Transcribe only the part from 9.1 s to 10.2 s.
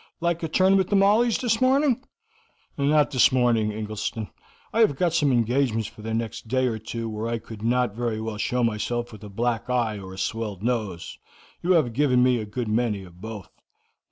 with a black eye or a